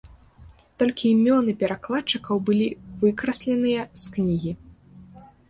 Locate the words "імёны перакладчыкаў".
1.15-2.41